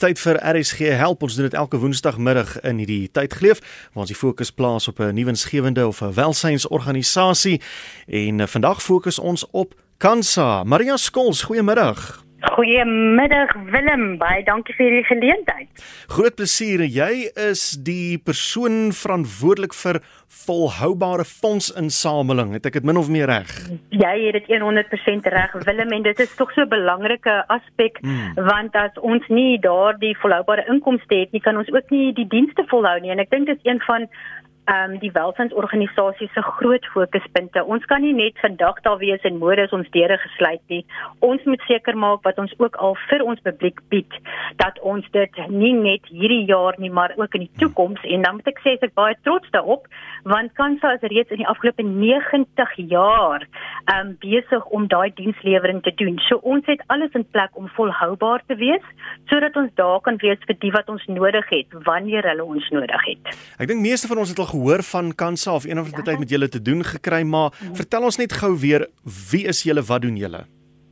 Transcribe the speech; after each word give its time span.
Tyd 0.00 0.16
vir 0.16 0.38
RSG 0.40 0.94
help 0.96 1.26
ons 1.26 1.34
doen 1.36 1.44
dit 1.44 1.54
elke 1.60 1.76
woensdagmiddag 1.76 2.54
in 2.64 2.78
hierdie 2.80 3.10
tydgleef 3.12 3.58
waar 3.92 4.06
ons 4.06 4.12
die 4.12 4.16
fokus 4.16 4.48
plaas 4.48 4.88
op 4.88 5.00
'n 5.00 5.12
nuwensgewende 5.12 5.84
of 5.86 6.00
'n 6.00 6.14
welsynsorganisasie 6.16 7.60
en 8.08 8.40
uh, 8.40 8.46
vandag 8.46 8.82
fokus 8.82 9.18
ons 9.18 9.44
op 9.50 9.74
Kansa. 9.98 10.64
Maria 10.64 10.96
Skols, 10.96 11.42
goeiemiddag. 11.42 12.29
Goeiemiddag 12.40 13.50
Willem, 13.68 14.14
baie 14.16 14.40
dankie 14.46 14.72
vir 14.78 14.94
die 14.94 15.02
geleentheid. 15.04 15.82
Groot 16.08 16.38
plesier. 16.38 16.80
Jy 16.88 17.28
is 17.36 17.64
die 17.84 18.16
persoon 18.16 18.94
verantwoordelik 18.96 19.76
vir 19.76 19.98
volhoubare 20.46 21.26
fondsinsameling. 21.28 22.54
Het 22.56 22.70
ek 22.70 22.78
dit 22.78 22.88
min 22.88 22.96
of 22.96 23.10
meer 23.12 23.28
reg? 23.28 23.50
Jy 23.92 24.14
het 24.24 24.38
dit 24.38 24.48
100% 24.64 25.28
reg, 25.34 25.56
Willem, 25.66 25.92
en 25.92 26.06
dit 26.08 26.24
is 26.24 26.32
tog 26.38 26.52
so 26.56 26.64
'n 26.64 26.72
belangrike 26.72 27.44
aspek 27.52 28.00
hmm. 28.00 28.32
want 28.48 28.74
as 28.74 28.96
ons 29.02 29.26
nie 29.28 29.60
daardie 29.60 30.16
volhoubare 30.22 30.64
inkomste 30.72 31.14
het 31.14 31.32
nie, 31.32 31.44
kan 31.44 31.56
ons 31.56 31.68
ook 31.68 31.90
nie 31.90 32.12
die 32.14 32.28
dienste 32.28 32.64
volhou 32.72 33.00
nie. 33.00 33.10
En 33.10 33.18
ek 33.18 33.30
dink 33.30 33.46
dit 33.46 33.58
is 33.60 33.68
een 33.68 33.80
van 33.84 34.08
ehm 34.70 34.92
um, 34.92 34.98
die 35.02 35.10
welsynsorganisasie 35.12 36.28
se 36.34 36.42
groot 36.42 36.84
fokuspunte. 36.94 37.64
Ons 37.64 37.84
kan 37.90 38.02
nie 38.04 38.14
net 38.14 38.38
vandag 38.38 38.78
daar 38.86 38.98
wees 39.00 39.24
en 39.26 39.40
môre 39.42 39.64
is 39.66 39.72
ons 39.74 39.88
deure 39.96 40.18
gesluit 40.22 40.62
nie. 40.72 40.84
Ons 41.26 41.42
moet 41.44 41.62
seker 41.66 41.96
maak 41.98 42.22
wat 42.28 42.38
ons 42.38 42.54
ook 42.58 42.76
al 42.76 42.94
vir 43.08 43.24
ons 43.24 43.42
publiek 43.48 43.80
bied 43.90 44.18
dat 44.62 44.78
ons 44.92 45.06
dit 45.16 45.40
nie 45.48 45.72
net 45.74 46.06
hierdie 46.12 46.44
jaar 46.52 46.78
nie, 46.78 46.90
maar 46.90 47.16
ook 47.16 47.34
in 47.34 47.46
die 47.48 47.58
toekoms 47.58 48.04
en 48.04 48.22
dan 48.22 48.38
moet 48.38 48.52
ek 48.52 48.62
sê 48.62 48.76
ek 48.78 48.94
baie 48.94 49.16
trots 49.24 49.50
daarop 49.56 49.90
want 50.22 50.54
Kansa 50.54 50.94
is 50.98 51.08
reeds 51.10 51.34
in 51.34 51.42
die 51.42 51.50
afgelope 51.50 51.82
90 51.82 52.76
jaar 52.94 53.46
um, 53.94 54.12
besig 54.22 54.66
om 54.76 54.86
daai 54.90 55.10
dienslewering 55.18 55.82
te 55.86 55.92
doen. 55.96 56.18
So 56.28 56.40
ons 56.42 56.66
het 56.70 56.82
alles 56.92 57.14
in 57.18 57.26
plek 57.30 57.56
om 57.58 57.68
volhoubaar 57.76 58.44
te 58.46 58.56
wees 58.60 58.84
sodat 59.30 59.56
ons 59.56 59.72
daar 59.78 60.00
kan 60.04 60.18
wees 60.22 60.40
vir 60.46 60.58
die 60.62 60.72
wat 60.74 60.88
ons 60.92 61.04
nodig 61.10 61.46
het 61.52 61.76
wanneer 61.86 62.26
hulle 62.32 62.44
ons 62.44 62.70
nodig 62.74 63.08
het. 63.08 63.34
Ek 63.58 63.70
dink 63.70 63.82
meeste 63.82 64.10
van 64.10 64.22
ons 64.22 64.32
het 64.32 64.40
al 64.42 64.50
gehoor 64.52 64.84
van 64.92 65.12
Kansa 65.14 65.54
of 65.54 65.68
een 65.68 65.78
of 65.80 65.90
ander 65.90 66.06
tyd 66.06 66.22
met 66.22 66.32
julle 66.32 66.48
te 66.48 66.62
doen 66.62 66.84
gekry, 66.84 67.22
maar 67.22 67.52
mm. 67.52 67.76
vertel 67.82 68.08
ons 68.10 68.18
net 68.20 68.34
gou 68.42 68.54
weer 68.58 68.88
wie 69.30 69.46
is 69.50 69.62
julle, 69.66 69.84
wat 69.86 70.02
doen 70.06 70.18
julle? 70.18 70.46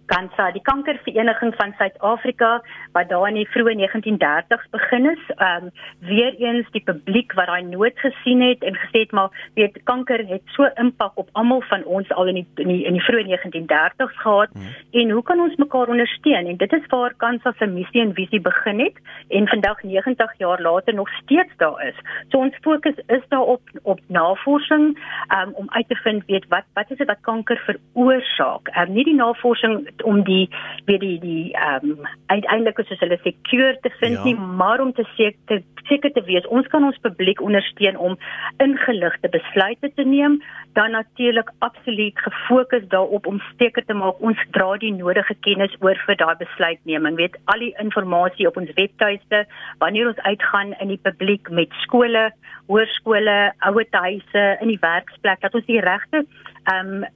Kansa, 0.09 0.51
die 0.57 0.63
kankervereniging 0.65 1.53
van 1.57 1.75
Suid-Afrika 1.79 2.63
wat 2.93 3.09
daar 3.13 3.29
in 3.29 3.37
die 3.41 3.49
vroeë 3.53 3.75
1930s 3.77 4.69
begin 4.73 5.11
is. 5.11 5.25
Ehm 5.37 5.69
um, 5.69 5.71
weer 6.09 6.35
eens 6.41 6.69
die 6.73 6.83
publiek 6.85 7.33
wat 7.37 7.47
daai 7.51 7.63
nood 7.63 7.99
gesien 8.01 8.41
het 8.41 8.63
en 8.65 8.77
gesê 8.77 9.05
het 9.05 9.13
maar 9.13 9.31
weet 9.55 9.77
kanker 9.91 10.25
het 10.29 10.43
so 10.57 10.69
impak 10.81 11.13
op 11.15 11.29
almal 11.33 11.61
van 11.69 11.85
ons 11.85 12.11
al 12.11 12.31
in 12.33 12.41
die 12.41 12.47
in 12.65 12.69
die, 12.73 12.93
die 12.93 13.05
vroeë 13.05 13.27
1930s 13.29 14.21
gehad 14.23 14.53
hmm. 14.53 14.75
en 15.03 15.11
hoe 15.11 15.23
kan 15.23 15.41
ons 15.41 15.57
mekaar 15.57 15.89
ondersteun? 15.89 16.47
En 16.47 16.57
dit 16.57 16.73
is 16.73 16.87
waar 16.89 17.15
Kansa 17.17 17.53
se 17.59 17.67
missie 17.67 18.01
en 18.01 18.15
visie 18.15 18.41
begin 18.41 18.81
het 18.81 18.97
en 19.29 19.49
vandag 19.49 19.83
90 19.83 20.39
jaar 20.39 20.63
later 20.63 20.95
nog 20.95 21.13
steeds 21.21 21.57
daar 21.57 21.87
is. 21.89 22.01
So 22.29 22.39
ons 22.39 22.57
fokus 22.61 22.97
is 23.07 23.25
daarop 23.29 23.63
op 23.83 24.01
navorsing 24.07 24.99
um, 25.37 25.53
om 25.55 25.71
uit 25.71 25.89
te 25.89 25.95
vind 25.95 26.25
weet 26.27 26.49
wat 26.49 26.65
wat 26.75 26.91
is 26.91 26.97
dit 26.97 27.07
wat 27.07 27.21
kanker 27.21 27.63
veroorsaak? 27.69 28.69
Ehm 28.69 28.89
um, 28.89 28.95
nie 28.95 29.05
die 29.05 29.15
navorsing 29.15 29.89
om 30.03 30.23
die 30.25 30.49
weet 30.87 31.01
die 31.01 31.19
die 31.21 31.53
ehm 31.55 31.91
um, 31.91 32.07
uiteindelik 32.27 32.81
soos 32.87 33.03
hulle 33.05 33.19
sê 33.25 33.35
kuur 33.51 33.77
te 33.83 33.91
vind 34.01 34.19
ja. 34.19 34.25
nie 34.25 34.35
maar 34.35 34.81
om 34.81 34.93
te 34.93 35.05
seker 35.17 35.63
seker 35.89 36.13
te 36.13 36.23
wees 36.27 36.47
ons 36.47 36.67
kan 36.73 36.85
ons 36.85 36.99
publiek 37.05 37.41
ondersteun 37.41 37.97
om 37.97 38.17
ingeligte 38.65 39.29
besluite 39.37 39.93
te 39.95 40.05
neem 40.05 40.41
dan 40.79 40.91
natuurlik 40.91 41.51
absoluut 41.59 42.19
gefokus 42.27 42.89
daarop 42.95 43.27
om 43.27 43.41
seker 43.59 43.85
te 43.85 43.95
maak 43.95 44.21
ons 44.21 44.43
dra 44.57 44.77
die 44.77 44.93
nodige 44.93 45.35
kennis 45.47 45.75
oor 45.81 45.99
vir 46.07 46.21
daai 46.23 46.37
besluitneming 46.45 47.17
weet 47.17 47.39
al 47.45 47.65
die 47.67 47.75
inligting 47.79 48.47
op 48.49 48.57
ons 48.57 48.75
webtuiste 48.77 49.45
wanneer 49.79 50.09
ons 50.13 50.25
uitgaan 50.31 50.75
in 50.81 50.93
die 50.95 51.03
publiek 51.09 51.51
met 51.51 51.73
skole 51.85 52.29
hoërskole 52.69 53.39
ouerhuise 53.71 54.45
in 54.61 54.69
die 54.69 54.81
werksplek 54.81 55.41
dat 55.41 55.55
ons 55.55 55.67
die 55.71 55.81
regte 55.81 56.25
ehm 56.73 56.99
um, 56.99 57.07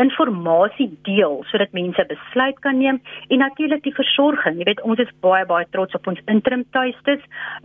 informasie 0.00 0.98
deel 1.02 1.42
sodat 1.50 1.72
mense 1.72 2.04
besluit 2.08 2.58
kan 2.64 2.78
neem 2.78 3.00
en 3.28 3.38
natuurlik 3.38 3.82
die 3.82 3.94
versorging. 3.94 4.56
Jy 4.58 4.68
weet 4.70 4.84
ons 4.88 5.02
is 5.02 5.10
baie 5.20 5.44
baie 5.46 5.66
trots 5.70 5.94
op 5.94 6.06
ons 6.06 6.22
interim 6.26 6.64
tuistes 6.70 7.20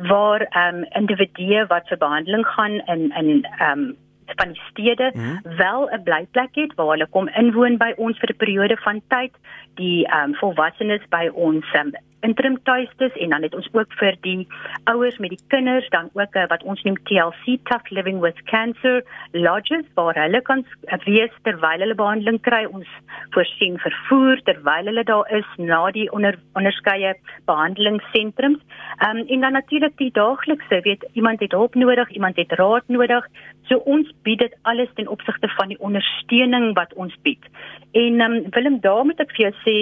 waar 0.10 0.48
ehm 0.50 0.82
um, 0.82 0.84
individue 1.00 1.66
wat 1.72 1.88
vir 1.88 1.98
behandeling 2.04 2.46
gaan 2.56 2.82
in 2.96 3.12
in 3.22 3.32
ehm 3.60 3.72
um, 3.72 3.96
van 4.36 4.52
die 4.52 4.62
stede 4.70 5.12
mm. 5.16 5.40
wel 5.58 5.90
'n 5.92 6.04
blyplek 6.04 6.56
het 6.56 6.76
waar 6.76 6.90
hulle 6.90 7.08
kom 7.08 7.28
inwoon 7.28 7.78
by 7.78 7.94
ons 7.98 8.20
vir 8.20 8.30
'n 8.30 8.38
periode 8.44 8.78
van 8.78 9.02
tyd. 9.08 9.34
Die 9.76 10.08
ehm 10.08 10.24
um, 10.24 10.36
volwassenes 10.36 11.08
by 11.10 11.30
ons 11.34 11.66
um, 11.74 11.92
interim 12.22 12.58
tuistes 12.64 13.14
en 13.22 13.30
dan 13.30 13.44
het 13.46 13.56
ons 13.56 13.68
ook 13.72 13.94
vir 14.00 14.16
die 14.22 14.48
ouers 14.90 15.18
met 15.18 15.30
die 15.30 15.44
kinders 15.54 15.90
dan 15.90 16.10
ook 16.14 16.36
uh, 16.36 16.46
wat 16.52 16.64
ons 16.64 16.82
noem 16.84 16.98
TLC 17.10 17.58
Tough 17.70 17.92
Living 17.94 18.20
with 18.20 18.40
Cancer 18.50 19.04
lodges 19.32 19.86
waar 19.94 20.18
hulle 20.18 20.42
kan 20.42 20.66
wees 21.06 21.34
terwyl 21.44 21.84
hulle 21.84 21.96
behandeling 21.96 22.40
kry. 22.42 22.64
Ons 22.66 22.88
voorsien 23.36 23.78
vervoer 23.84 24.42
terwyl 24.50 24.90
hulle 24.92 25.04
daar 25.08 25.30
is 25.38 25.50
na 25.58 25.84
die 25.92 26.08
onder, 26.12 26.40
onderskeie 26.54 27.14
behandelingssentrums. 27.46 28.64
Um, 29.06 29.22
en 29.28 29.46
dan 29.46 29.54
natuurlik 29.54 29.98
die 29.98 30.12
daaglikse 30.12 30.82
weet 30.84 31.06
iemand 31.14 31.40
het 31.40 31.52
hulp 31.52 31.76
nodig 31.76 32.10
iemand 32.10 32.36
het 32.36 32.52
raad 32.52 32.88
nodig. 32.88 33.30
So 33.70 33.84
ons 33.86 34.10
bied 34.24 34.40
dit 34.40 34.58
alles 34.62 34.90
ten 34.96 35.08
opsigte 35.08 35.50
van 35.58 35.74
die 35.74 35.80
ondersteuning 35.80 36.74
wat 36.76 36.94
ons 36.94 37.16
bied. 37.22 37.46
En 37.92 38.22
um, 38.22 38.44
Willem 38.50 38.80
daar 38.82 39.06
moet 39.06 39.20
ek 39.22 39.34
vir 39.36 39.50
jou 39.50 39.56
sê 39.64 39.78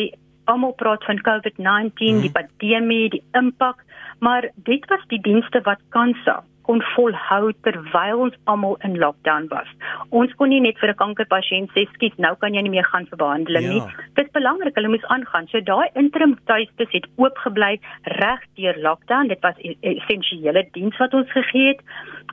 almal 0.51 0.73
praat 0.79 1.03
van 1.03 1.21
COVID-19, 1.21 1.93
hmm. 1.97 2.21
die 2.25 2.31
pandemie, 2.31 3.09
die 3.09 3.23
impak, 3.37 3.83
maar 4.19 4.49
dit 4.55 4.85
was 4.91 5.03
die 5.13 5.21
dienste 5.21 5.61
wat 5.65 5.81
kansa 5.89 6.41
kon 6.65 6.81
volhou 6.95 7.51
terwyl 7.65 8.23
ons 8.27 8.37
almal 8.49 8.77
in 8.87 8.97
lockdown 8.97 9.47
was. 9.51 9.69
Ons 10.09 10.33
kon 10.33 10.49
nie 10.49 10.61
net 10.61 10.77
vir 10.79 10.89
'n 10.89 10.95
kankerpasiënt 10.95 11.71
sê 11.71 11.85
skiet, 11.93 12.17
nou 12.17 12.35
kan 12.35 12.53
jy 12.53 12.61
nie 12.61 12.69
meer 12.69 12.85
gaan 12.85 13.05
vir 13.05 13.17
behandeling 13.17 13.63
ja. 13.63 13.71
nie. 13.73 13.83
Dit 14.15 14.25
is 14.25 14.31
belangrik, 14.31 14.75
hulle 14.75 14.89
moes 14.89 15.05
aangaan. 15.05 15.47
So 15.47 15.61
daai 15.61 15.89
interim 15.95 16.37
tuistes 16.45 16.91
het 16.91 17.05
oopgebly 17.17 17.79
reg 18.03 18.41
deur 18.55 18.75
lockdown. 18.81 19.27
Dit 19.27 19.41
was 19.41 19.55
'n 19.57 19.75
essensiële 19.81 20.67
diens 20.71 20.97
wat 20.97 21.13
ons 21.13 21.31
gegee 21.31 21.67
het 21.67 21.81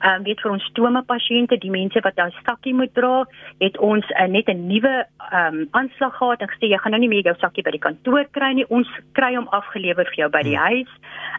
ehm 0.03 0.19
um, 0.19 0.23
weet 0.27 0.41
vir 0.43 0.51
ons 0.51 0.65
stome 0.65 1.03
pasiënte, 1.07 1.59
die 1.63 1.71
mense 1.71 2.01
wat 2.03 2.17
daai 2.19 2.33
sakkie 2.47 2.75
moet 2.75 2.93
dra, 2.95 3.23
het 3.61 3.79
ons 3.79 4.07
uh, 4.11 4.27
net 4.27 4.49
'n 4.49 4.67
nuwe 4.67 4.95
ehm 5.31 5.59
um, 5.61 5.69
aanslag 5.71 6.17
gehad 6.17 6.41
en 6.41 6.49
gesê 6.49 6.71
jy 6.71 6.79
gaan 6.79 6.93
nou 6.93 7.01
nie 7.01 7.09
meer 7.09 7.25
jou 7.25 7.37
sakkie 7.39 7.63
by 7.63 7.71
die 7.71 7.87
kantoor 7.87 8.25
kry 8.31 8.53
nie. 8.53 8.67
Ons 8.69 8.89
kry 9.13 9.35
hom 9.35 9.49
afgelewer 9.49 10.07
vir 10.11 10.19
jou 10.25 10.31
by 10.31 10.43
die 10.43 10.57
hmm. 10.57 10.67
huis. 10.67 10.91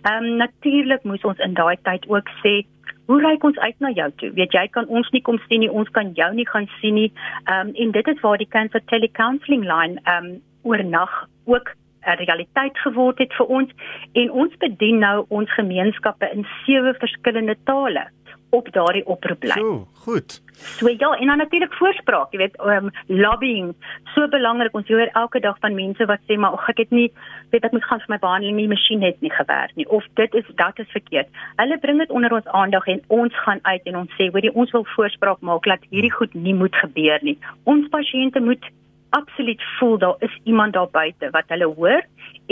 Ehm 0.03 0.23
um, 0.23 0.37
natuurlik 0.37 1.03
moes 1.03 1.23
ons 1.23 1.39
in 1.39 1.53
daai 1.53 1.77
tyd 1.83 2.07
ook 2.07 2.29
sê 2.43 2.63
Hoe 3.05 3.19
reik 3.21 3.43
ons 3.43 3.57
uit 3.59 3.79
na 3.79 3.89
jou 3.91 4.11
toe? 4.15 4.31
Weet 4.31 4.55
jy 4.55 4.67
kan 4.71 4.87
ons 4.87 5.09
nie 5.11 5.21
kom 5.21 5.39
sien 5.47 5.59
nie, 5.59 5.71
ons 5.71 5.89
kan 5.89 6.13
jou 6.15 6.29
nie 6.33 6.47
gaan 6.47 6.69
sien 6.79 6.95
nie. 6.95 7.11
Ehm 7.45 7.69
um, 7.69 7.75
en 7.75 7.91
dit 7.91 8.07
is 8.07 8.19
waar 8.21 8.37
die 8.37 8.49
cancer 8.49 8.83
telecounseling 8.85 9.63
line 9.67 9.99
ehm 10.03 10.25
um, 10.25 10.41
oornag 10.63 11.27
ook 11.45 11.75
'n 12.05 12.17
realiteit 12.23 12.77
geword 12.77 13.17
het 13.17 13.33
vir 13.33 13.45
ons 13.45 13.69
en 14.13 14.31
ons 14.31 14.57
bedien 14.57 14.99
nou 14.99 15.25
ons 15.27 15.53
gemeenskappe 15.53 16.29
in 16.33 16.47
sewe 16.65 16.93
verskillende 16.99 17.57
tale 17.63 18.07
op 18.53 18.69
daardie 18.75 19.05
oproeplyn. 19.09 19.63
So, 19.65 19.87
goed. 20.05 20.41
So 20.53 20.89
ja, 20.89 21.09
en 21.17 21.27
dan 21.27 21.37
natuurlik 21.41 21.73
voorspraak, 21.73 22.31
jy 22.31 22.37
weet, 22.43 22.59
um, 22.61 22.91
lobbying, 23.07 23.71
so 24.13 24.27
belangrik. 24.29 24.75
Ons 24.77 24.91
hoor 24.93 25.09
elke 25.23 25.41
dag 25.41 25.57
van 25.63 25.73
mense 25.77 26.05
wat 26.09 26.21
sê 26.29 26.37
maar 26.37 26.59
ek 26.69 26.83
het 26.83 26.93
nie 26.93 27.09
weet 27.53 27.65
ek 27.65 27.73
moet 27.75 27.85
gaan 27.85 28.01
vir 28.03 28.13
my 28.13 28.19
behandeling, 28.21 28.61
die 28.61 28.69
masjien 28.69 29.01
het 29.05 29.19
nie 29.25 29.31
gewerk 29.33 29.73
nie 29.79 29.87
of 29.89 30.05
dit 30.19 30.37
is 30.37 30.53
dat 30.61 30.79
is 30.81 30.93
verkeerd. 30.93 31.41
Hulle 31.61 31.79
bring 31.81 31.99
dit 32.01 32.13
onder 32.13 32.33
ons 32.33 32.53
aandag 32.61 32.87
en 32.93 33.01
ons 33.07 33.41
gaan 33.45 33.59
uit 33.61 33.89
en 33.91 33.99
ons 34.03 34.15
sê, 34.17 34.29
hoorie, 34.33 34.53
ons 34.53 34.71
wil 34.77 34.85
voorspraak 34.95 35.41
maak 35.41 35.67
dat 35.69 35.89
hierdie 35.89 36.13
goed 36.13 36.33
nie 36.33 36.55
moet 36.57 36.75
gebeur 36.81 37.21
nie. 37.25 37.37
Ons 37.69 37.89
pasiënte 37.93 38.41
moet 38.41 38.69
absoluut 39.13 39.61
voel 39.77 39.97
daar 40.01 40.15
is 40.25 40.39
iemand 40.49 40.73
daar 40.73 40.89
buite 40.89 41.29
wat 41.35 41.51
hulle 41.53 41.69
hoor 41.77 42.01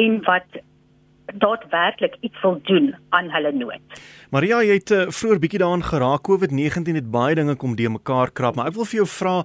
en 0.02 0.20
wat 0.28 0.62
daadwerklik 1.40 2.18
iets 2.22 2.42
wil 2.42 2.60
doen 2.68 2.96
aan 3.10 3.30
hulle 3.32 3.52
nood. 3.52 4.02
Maria, 4.32 4.62
jy 4.64 4.80
het 4.80 4.92
uh, 4.92 5.06
vroeër 5.12 5.40
bietjie 5.44 5.62
daaraan 5.62 5.84
geraak. 5.84 6.26
COVID-19 6.28 6.98
het 7.00 7.12
baie 7.12 7.36
dinge 7.36 7.56
kom 7.56 7.76
de 7.76 7.90
mekaar 7.90 8.32
krap, 8.32 8.56
maar 8.56 8.72
ek 8.72 8.78
wil 8.80 8.90
vir 8.90 9.02
jou 9.04 9.08
vra 9.08 9.38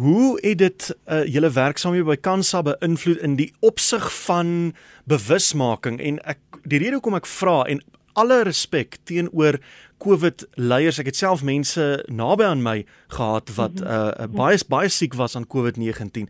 hoe 0.00 0.38
het 0.40 0.58
dit 0.58 0.90
uh, 0.90 1.24
julle 1.26 1.50
werksaamhede 1.50 2.06
by 2.06 2.16
Kansa 2.22 2.62
beïnvloed 2.62 3.22
in 3.26 3.36
die 3.40 3.50
opsig 3.66 4.06
van 4.24 4.72
bewusmaking 5.10 5.98
en 6.00 6.20
ek 6.30 6.60
die 6.62 6.78
rede 6.78 7.00
hoekom 7.00 7.18
ek 7.18 7.28
vra 7.28 7.62
en 7.70 7.82
alle 8.18 8.42
respek 8.46 8.98
teenoor 9.08 9.58
COVID 10.00 10.46
leiers. 10.56 10.98
Ek 11.00 11.10
het 11.10 11.18
self 11.18 11.44
mense 11.46 11.84
naby 12.08 12.46
aan 12.48 12.64
my 12.64 12.80
gehad 13.12 13.52
wat 13.56 13.82
uh, 13.84 14.26
baie 14.32 14.58
baie 14.68 14.90
siek 14.92 15.16
was 15.20 15.36
aan 15.36 15.48
COVID-19. 15.48 16.28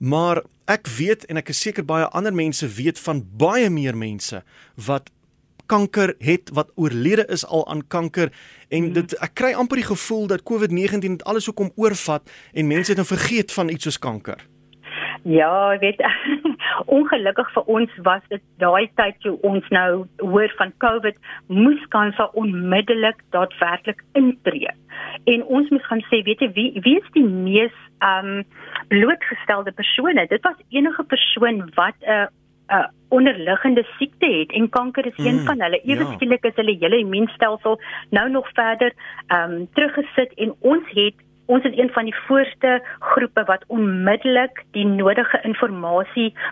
Maar 0.00 0.42
ek 0.64 0.88
weet 0.96 1.26
en 1.28 1.36
ek 1.36 1.50
is 1.52 1.60
seker 1.60 1.84
baie 1.84 2.06
ander 2.16 2.32
mense 2.32 2.64
weet 2.72 3.00
van 3.04 3.20
baie 3.36 3.68
meer 3.70 3.96
mense 3.96 4.40
wat 4.86 5.10
kanker 5.68 6.14
het 6.18 6.50
wat 6.56 6.72
oorlede 6.74 7.26
is 7.28 7.44
al 7.46 7.66
aan 7.68 7.84
kanker 7.86 8.32
en 8.68 8.88
mhm. 8.88 8.92
dit 8.96 9.12
ek 9.20 9.34
kry 9.38 9.52
amper 9.52 9.82
die 9.82 9.90
gevoel 9.90 10.26
dat 10.32 10.46
COVID-19 10.48 11.04
dit 11.04 11.26
alles 11.28 11.46
hoekom 11.46 11.70
oorvat 11.76 12.32
en 12.52 12.70
mense 12.70 12.94
het 12.94 12.98
nou 13.02 13.06
vergeet 13.06 13.52
van 13.52 13.68
iets 13.68 13.84
soos 13.84 13.98
kanker. 13.98 14.40
Ja, 15.22 15.78
weet 15.78 16.00
ongelukkig 16.86 17.52
vir 17.52 17.62
ons 17.62 17.90
was 18.06 18.22
dit 18.28 18.42
daai 18.62 18.88
tyd 18.94 19.18
toe 19.24 19.36
ons 19.42 19.68
nou 19.74 20.06
hoor 20.16 20.52
van 20.58 20.72
COVID 20.84 21.16
moes 21.46 21.86
kansa 21.88 22.28
onmiddellik 22.32 23.22
daadwerklik 23.30 24.04
intree. 24.12 24.72
En 25.24 25.44
ons 25.44 25.70
moet 25.70 25.86
gaan 25.86 26.02
sê, 26.08 26.22
weet 26.24 26.40
jy 26.40 26.50
wie 26.56 26.68
wie 26.84 26.96
is 26.98 27.14
die 27.16 27.24
mees 27.24 27.76
um 28.04 28.44
blootgestelde 28.88 29.72
persone? 29.72 30.26
Dit 30.26 30.44
was 30.46 30.60
enige 30.68 31.04
persoon 31.04 31.64
wat 31.74 31.96
'n 32.00 32.10
uh, 32.10 32.26
'n 32.70 32.76
uh, 32.76 32.88
onderliggende 33.08 33.84
siekte 33.98 34.26
het 34.26 34.52
en 34.52 34.68
kanker 34.68 35.06
is 35.06 35.18
een 35.18 35.40
mm, 35.40 35.46
van 35.46 35.60
hulle. 35.60 35.80
Ewe 35.82 36.04
ja. 36.18 36.38
is 36.40 36.54
hulle 36.54 36.76
hele 36.78 36.98
immuunstelsel 36.98 37.80
nou 38.10 38.30
nog 38.30 38.48
verder 38.52 38.92
ehm 39.26 39.52
um, 39.52 39.68
teruggesit 39.72 40.34
en 40.34 40.54
ons 40.60 40.84
het 40.94 41.14
ons 41.50 41.64
is 41.66 41.76
een 41.76 41.90
van 41.90 42.06
die 42.08 42.16
voorste 42.26 42.78
groepe 43.10 43.44
wat 43.44 43.64
onmiddellik 43.66 44.62
die 44.76 44.86
nodige 44.86 45.40
inligting 45.42 45.58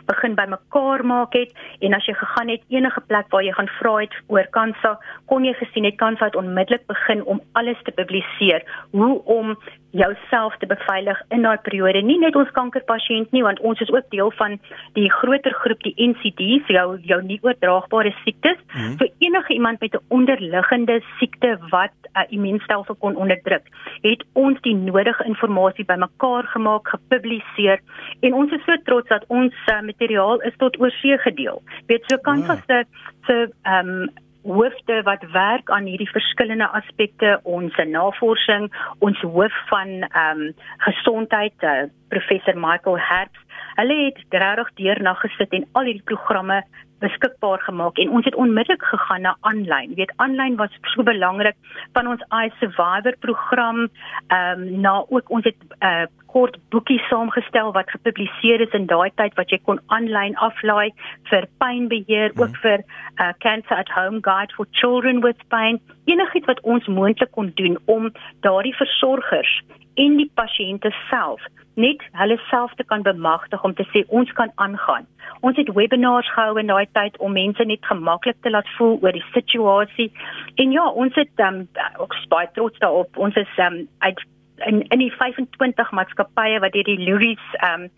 begin 0.06 0.34
bymekaar 0.34 1.04
maak 1.06 1.32
het. 1.32 1.52
En 1.80 1.94
as 1.94 2.06
jy 2.06 2.14
gegaan 2.14 2.48
het 2.48 2.62
enige 2.68 3.00
plek 3.06 3.30
waar 3.30 3.44
jy 3.44 3.52
gaan 3.52 3.70
vra 3.78 3.94
het 4.02 4.14
oor 4.26 4.46
kansa 4.50 4.98
kon 5.30 5.44
jy 5.44 5.54
gesien 5.60 5.84
het 5.84 5.96
kansa 5.96 6.24
het 6.24 6.36
onmiddellik 6.36 6.86
begin 6.86 7.24
om 7.24 7.40
alles 7.52 7.78
te 7.82 7.92
publiseer. 7.92 8.64
Hoe 8.90 9.22
om 9.24 9.56
jouself 9.90 10.56
te 10.60 10.66
beveilig 10.66 11.20
in 11.34 11.42
daai 11.42 11.56
periode 11.64 12.02
nie 12.04 12.18
net 12.20 12.36
ons 12.36 12.50
kankerpasiënt 12.56 13.32
nie 13.32 13.42
want 13.42 13.60
ons 13.60 13.80
is 13.80 13.92
ook 13.92 14.10
deel 14.12 14.30
van 14.40 14.58
die 14.98 15.08
groter 15.10 15.54
groep 15.62 15.80
die 15.86 15.94
NCDs 16.10 16.68
jou 16.74 16.86
jou 17.08 17.20
nie 17.22 17.38
oordraagbare 17.42 18.12
siektes 18.24 18.58
mm 18.58 18.80
-hmm. 18.80 18.96
vir 19.00 19.08
enige 19.18 19.52
iemand 19.52 19.80
met 19.80 19.94
'n 19.94 20.04
onderliggende 20.08 21.00
siekte 21.18 21.58
wat 21.70 21.96
'n 22.04 22.20
uh, 22.20 22.26
immuunstelsel 22.28 22.94
kon 22.94 23.16
onderdruk 23.16 23.64
het 24.02 24.24
ons 24.32 24.60
die 24.60 24.74
nodige 24.74 25.24
inligting 25.24 25.86
bymekaar 25.86 26.44
gemaak 26.44 26.88
gepubliseer 26.88 27.80
en 28.20 28.34
ons 28.34 28.52
is 28.52 28.64
so 28.64 28.76
trots 28.84 29.08
dat 29.08 29.24
ons 29.28 29.54
uh, 29.72 29.80
materiaal 29.80 30.40
is 30.40 30.56
tot 30.56 30.80
oorsee 30.80 31.18
gedeel 31.18 31.62
weet 31.86 32.04
so 32.06 32.16
kan 32.16 32.42
vas 32.44 32.62
wow. 32.66 32.84
se 33.26 33.52
ehm 33.62 33.88
um, 33.88 34.08
hoofde 34.42 35.02
wat 35.02 35.24
werk 35.32 35.70
aan 35.70 35.84
hierdie 35.90 36.10
verskillende 36.10 36.68
aspekte 36.80 37.40
ons 37.42 37.76
navorsing 37.76 38.68
ons 38.98 39.20
hoof 39.20 39.54
van 39.68 39.88
ehm 40.08 40.40
um, 40.40 40.54
gesondheid 40.86 41.62
uh, 41.62 41.88
professor 42.08 42.56
Michael 42.56 42.98
Herbst 42.98 43.44
hulle 43.80 43.96
het 44.04 44.18
regtig 44.30 44.70
deurna 44.82 45.14
gesit 45.22 45.52
en 45.52 45.66
al 45.72 45.90
hierdie 45.90 46.06
programme 46.10 46.62
beskikbaar 47.02 47.60
gemaak 47.62 47.98
en 48.02 48.10
ons 48.10 48.24
het 48.26 48.34
onmiddellik 48.34 48.82
gegaan 48.82 49.22
na 49.22 49.36
aanlyn. 49.40 49.94
Weet 49.94 50.12
aanlyn 50.16 50.56
was 50.58 50.74
so 50.94 51.02
belangrik 51.06 51.56
van 51.94 52.08
ons 52.10 52.24
i 52.34 52.50
survivor 52.58 53.14
program 53.26 53.84
ehm 53.86 54.62
um, 54.62 54.80
na 54.80 54.94
ook 55.08 55.30
ons 55.30 55.44
het 55.44 55.60
uh, 55.78 56.06
kort 56.32 56.56
boekie 56.72 56.98
saamgestel 57.08 57.72
wat 57.72 57.90
gepubliseer 57.90 58.60
is 58.66 58.76
in 58.78 58.86
daai 58.90 59.10
tyd 59.20 59.36
wat 59.40 59.50
jy 59.50 59.58
kon 59.64 59.80
aanlyn 59.96 60.36
aflaai 60.48 60.90
vir 61.30 61.48
pynbeheer, 61.62 62.32
mm. 62.34 62.42
ook 62.42 62.54
mhm. 62.54 62.62
vir 62.62 62.78
'n 62.78 63.22
uh, 63.22 63.32
cancer 63.44 63.76
at 63.76 63.92
home 63.98 64.20
guide 64.22 64.52
for 64.56 64.66
children 64.70 65.20
with 65.20 65.48
pain. 65.48 65.80
Enigiets 66.06 66.46
wat 66.46 66.60
ons 66.60 66.86
moontlik 66.86 67.30
kon 67.30 67.52
doen 67.54 67.78
om 67.86 68.12
daardie 68.40 68.76
versorgers 68.76 69.60
en 69.94 70.16
die 70.16 70.30
pasiënte 70.34 70.92
self 71.10 71.42
net 71.78 72.02
hulle 72.18 72.38
self 72.50 72.74
te 72.74 72.84
kan 72.84 73.02
bemagtig 73.06 73.64
om 73.64 73.74
te 73.78 73.86
sê 73.92 74.02
ons 74.20 74.30
kan 74.38 74.50
aangaan. 74.64 75.06
Ons 75.46 75.58
het 75.60 75.70
webinars 75.76 76.30
gehou 76.34 76.58
in 76.58 76.70
daai 76.72 76.86
tyd 76.98 77.18
om 77.22 77.36
mense 77.38 77.64
net 77.70 77.86
gemaklik 77.86 78.40
te 78.42 78.50
laat 78.50 78.70
voel 78.78 78.98
oor 79.02 79.14
die 79.14 79.26
situasie. 79.34 80.08
En 80.56 80.74
ja, 80.74 80.88
ons 81.04 81.14
het 81.14 81.44
um, 81.46 81.60
ook 82.02 82.16
baie 82.34 82.50
trots 82.58 82.82
daarop. 82.82 83.16
Ons 83.16 83.38
is 83.38 83.54
um, 83.62 83.84
uit 83.98 84.24
in 84.66 84.82
in 84.82 84.98
die 84.98 85.10
25 85.10 85.90
maatskappye 85.90 86.60
wat 86.60 86.72
deur 86.72 86.84
die 86.84 86.98
Luries 87.04 87.44
um 87.74 87.90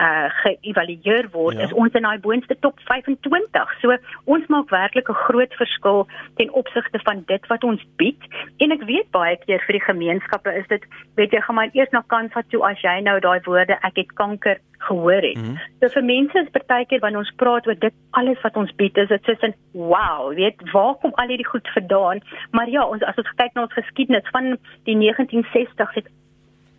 uh 0.00 0.28
geëvalueer 0.42 1.28
word, 1.32 1.56
ja. 1.56 1.64
is 1.64 1.72
ons 1.72 1.94
in 1.96 2.02
daai 2.02 2.18
boonste 2.20 2.56
top 2.60 2.80
25. 2.88 3.74
So 3.80 3.96
ons 4.24 4.46
maak 4.52 4.70
werklik 4.70 5.08
'n 5.08 5.22
groot 5.26 5.54
verskil 5.54 6.06
ten 6.36 6.52
opsigte 6.52 7.00
van 7.04 7.22
dit 7.26 7.46
wat 7.46 7.64
ons 7.64 7.82
bied. 7.96 8.22
En 8.58 8.72
ek 8.72 8.82
weet 8.84 9.10
baie 9.10 9.36
keer 9.46 9.60
vir 9.66 9.78
die 9.78 9.86
gemeenskappe 9.88 10.52
is 10.52 10.66
dit 10.68 10.84
weet 11.16 11.32
jy 11.32 11.40
gaan 11.40 11.54
maar 11.54 11.72
eers 11.72 11.92
na 11.92 12.02
Kansa 12.06 12.42
toe 12.50 12.62
as 12.64 12.80
jy 12.80 13.00
nou 13.00 13.20
daai 13.20 13.40
woorde 13.44 13.78
ek 13.82 13.96
het 13.96 14.12
kanker 14.14 14.58
gehoor 14.78 15.22
het. 15.22 15.36
Mm 15.36 15.44
-hmm. 15.44 15.58
So 15.80 15.88
vir 15.88 16.04
mense 16.04 16.38
is 16.38 16.50
partykeer 16.50 17.00
wanneer 17.00 17.24
ons 17.24 17.36
praat 17.36 17.66
oor 17.66 17.78
dit 17.78 17.94
alles 18.10 18.40
wat 18.42 18.56
ons 18.56 18.74
bied, 18.74 18.96
is 18.96 19.08
dit 19.08 19.24
soos 19.24 19.42
'n 19.42 19.54
wow, 19.72 20.34
weet 20.34 20.70
waar 20.72 20.94
kom 20.94 21.12
al 21.14 21.28
hierdie 21.28 21.52
goed 21.52 21.68
vandaan? 21.68 22.20
Maar 22.50 22.68
ja, 22.68 22.86
ons 22.86 23.02
as 23.02 23.16
ons 23.16 23.32
kyk 23.36 23.52
na 23.54 23.62
ons 23.62 23.72
geskiedenis 23.72 24.28
van 24.30 24.58
die 24.84 24.96
1960s 24.96 25.94
het 25.94 26.08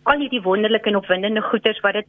al 0.02 0.18
hierdie 0.18 0.42
wonderlike 0.42 0.88
en 0.88 0.96
opwindende 0.96 1.40
goeders 1.40 1.80
wat 1.80 1.92
dit 1.92 2.06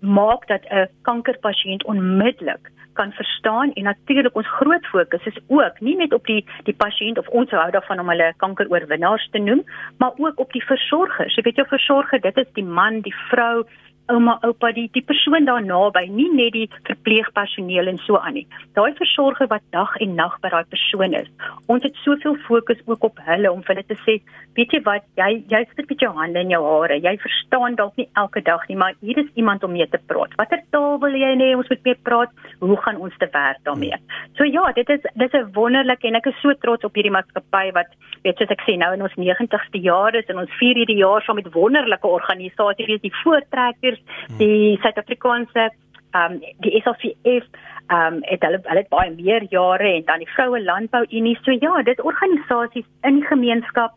maak 0.00 0.46
dat 0.48 0.62
'n 0.70 0.88
kankerpasiënt 1.02 1.84
onmiddellik 1.84 2.70
kan 2.92 3.12
verstaan 3.12 3.72
en 3.72 3.82
natuurlik 3.82 4.36
ons 4.36 4.48
groot 4.48 4.86
fokus 4.86 5.26
is 5.26 5.38
ook 5.46 5.80
nie 5.80 5.96
net 5.96 6.12
op 6.12 6.26
die 6.26 6.44
die 6.64 6.74
pasiënt 6.74 7.18
of 7.18 7.28
ons 7.28 7.50
hou 7.50 7.70
daarvan 7.70 8.00
om 8.00 8.08
hulle 8.08 8.32
kankeroorwinnaars 8.36 9.28
te 9.30 9.38
noem, 9.38 9.64
maar 9.98 10.12
ook 10.16 10.38
op 10.38 10.52
die 10.52 10.64
versorgers. 10.64 11.34
Jy 11.34 11.42
weet 11.42 11.60
jou 11.62 11.68
versorger, 11.68 12.20
dit 12.20 12.36
is 12.36 12.52
die 12.52 12.64
man, 12.64 13.00
die 13.00 13.14
vrou, 13.30 13.64
ouma, 14.12 14.36
oupa, 14.46 14.72
die 14.76 14.88
die 14.94 15.02
persoon 15.06 15.46
daar 15.48 15.62
naby, 15.64 16.04
nie 16.10 16.28
net 16.34 16.54
die 16.56 16.66
verpleegpersoneel 16.88 17.90
en 17.92 18.00
so 18.06 18.18
aan 18.18 18.36
nie. 18.38 18.46
Daai 18.78 18.92
versorger 18.98 19.48
wat 19.52 19.64
dag 19.76 19.94
en 20.04 20.16
nag 20.18 20.36
by 20.42 20.50
daai 20.52 20.68
persoon 20.72 21.16
is. 21.18 21.28
Ons 21.72 21.86
het 21.86 21.96
soveel 22.04 22.36
fokus 22.46 22.80
ook 22.86 23.06
op 23.10 23.20
hulle 23.28 23.52
om 23.52 23.62
hulle 23.66 23.84
te 23.86 23.96
sê, 24.04 24.18
weet 24.58 24.74
jy 24.74 24.82
wat, 24.86 25.06
jy 25.20 25.30
jy 25.52 25.62
sit 25.74 25.88
met 25.92 26.04
jou 26.06 26.12
hande 26.16 26.42
in 26.44 26.54
jou 26.54 26.62
hare. 26.66 26.98
Jy 27.00 27.14
verstaan 27.22 27.78
dalk 27.78 27.96
nie 28.00 28.08
elke 28.20 28.42
dag 28.46 28.66
nie, 28.68 28.78
maar 28.82 28.98
hier 29.00 29.18
is 29.22 29.30
iemand 29.34 29.64
om 29.64 29.74
mee 29.76 29.88
te 29.88 30.00
praat. 30.10 30.34
Watter 30.40 30.62
taal 30.74 30.98
wil 31.02 31.16
jy 31.16 31.32
hê 31.40 31.52
ons 31.56 31.70
moet 31.70 31.84
mee 31.86 31.98
praat? 32.08 32.34
Hoe 32.60 32.78
gaan 32.84 33.00
ons 33.00 33.16
te 33.18 33.28
werk 33.32 33.62
daarmee? 33.68 33.96
So 34.38 34.46
ja, 34.48 34.66
dit 34.76 34.88
is 34.90 35.02
dit 35.14 35.26
is 35.28 35.40
'n 35.40 35.52
wonderlike 35.54 36.06
en 36.06 36.16
ek 36.16 36.26
is 36.26 36.40
so 36.42 36.54
trots 36.54 36.84
op 36.84 36.94
hierdie 36.94 37.14
maatskappy 37.14 37.72
wat 37.72 37.90
weet 38.24 38.36
soos 38.38 38.50
ek 38.50 38.62
sê 38.66 38.76
nou 38.76 38.92
in 38.94 39.02
ons 39.02 39.16
90ste 39.16 39.80
jaar 39.80 40.14
is 40.14 40.28
en 40.28 40.38
ons 40.38 40.58
vier 40.60 40.76
hierdie 40.76 41.00
jaar 41.00 41.22
saam 41.22 41.36
met 41.36 41.52
wonderlike 41.54 42.06
organisasies, 42.06 42.86
weet 42.86 43.02
die 43.02 43.20
voortrekkers 43.22 43.99
die 44.38 44.78
Suid-Afrikaanse 44.82 45.70
ehm 46.10 46.32
um, 46.32 46.40
die 46.58 46.80
SAFF 46.82 47.04
ehm 47.24 47.44
um, 47.90 48.18
het 48.22 48.42
hulle 48.42 48.60
hulle 48.62 48.82
het 48.82 48.88
baie 48.88 49.10
meer 49.14 49.46
jare 49.50 49.94
en 49.94 50.04
dan 50.04 50.18
die 50.18 50.32
Vroue 50.34 50.62
Landbou 50.62 51.04
Unie 51.10 51.38
so 51.42 51.50
ja, 51.50 51.82
dit 51.82 52.00
organisasies 52.00 52.86
in 53.02 53.20
die 53.20 53.26
gemeenskap 53.26 53.94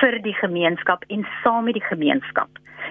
vir 0.00 0.18
die 0.22 0.34
gemeenskap 0.34 1.04
en 1.08 1.26
saam 1.42 1.64
met 1.64 1.78
die 1.78 1.88
gemeenskap. 1.90 2.48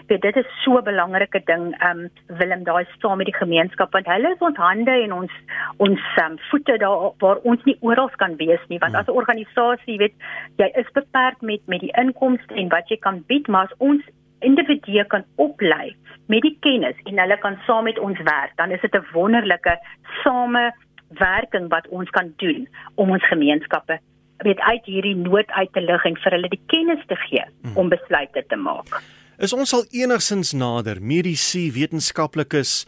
Dit 0.08 0.22
dit 0.22 0.36
is 0.36 0.50
so 0.64 0.78
'n 0.78 0.84
belangrike 0.84 1.42
ding 1.46 1.74
ehm 1.80 2.00
um, 2.00 2.10
Willem 2.40 2.64
daai 2.64 2.86
saam 3.00 3.18
met 3.18 3.26
die 3.32 3.40
gemeenskap 3.40 3.92
want 3.92 4.08
hulle 4.08 4.34
is 4.36 4.46
ons 4.50 4.58
hande 4.58 4.92
en 4.92 5.14
ons 5.14 5.32
ons 5.78 6.00
um, 6.24 6.38
voete 6.50 6.78
daar 6.78 7.12
waar 7.20 7.40
ons 7.44 7.64
nie 7.64 7.78
oral 7.80 8.10
kan 8.10 8.36
wees 8.36 8.64
nie 8.68 8.80
want 8.80 8.94
hmm. 8.94 9.02
as 9.02 9.08
'n 9.08 9.20
organisasie 9.22 9.98
weet 9.98 10.16
jy 10.58 10.70
is 10.76 10.92
beperk 10.94 11.42
met 11.42 11.62
met 11.68 11.80
die 11.80 11.96
inkomste 12.04 12.54
en 12.54 12.70
wat 12.70 12.90
jy 12.90 12.98
kan 12.98 13.24
bied 13.28 13.48
maar 13.48 13.64
as 13.64 13.78
ons 13.78 14.04
individue 14.40 15.06
kan 15.08 15.26
oplei 15.36 15.96
met 16.28 16.42
die 16.42 16.58
kennis 16.60 16.98
en 17.06 17.20
hulle 17.20 17.38
kan 17.40 17.58
saam 17.66 17.88
met 17.88 18.00
ons 18.00 18.20
werk, 18.28 18.54
dan 18.58 18.72
is 18.72 18.82
dit 18.82 18.96
'n 18.96 19.06
wonderlike 19.14 19.78
samewerking 20.24 21.70
wat 21.70 21.88
ons 21.88 22.10
kan 22.10 22.34
doen 22.38 22.68
om 22.96 23.12
ons 23.12 23.28
gemeenskappe 23.28 24.00
weet 24.38 24.60
uit 24.60 24.86
hierdie 24.86 25.16
nood 25.16 25.50
uit 25.50 25.74
te 25.74 25.82
lig 25.82 26.06
en 26.06 26.18
vir 26.24 26.32
hulle 26.32 26.50
die 26.50 26.64
kennis 26.68 27.06
te 27.08 27.16
gee 27.16 27.46
hmm. 27.62 27.78
om 27.78 27.90
besluite 27.90 28.44
te 28.48 28.56
maak. 28.56 29.02
Is 29.38 29.54
ons 29.54 29.74
al 29.74 29.86
enigsins 29.94 30.54
nader 30.58 31.02
medisy 31.02 31.72
wetenskaplikes 31.74 32.86